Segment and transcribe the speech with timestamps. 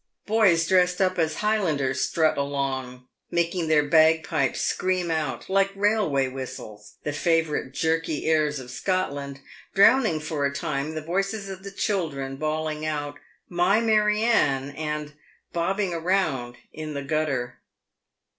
[0.25, 6.95] Boys dressed up as Highlanders strut along, making their bagpipes scream out, like railway whistles,
[7.03, 9.41] the favourite jerky airs of Scotland,
[9.75, 13.19] drowning for a time the voices of the children bawling out"
[13.61, 15.13] My Mary Ann" and"
[15.53, 17.59] Bobbing Around" in the gutter.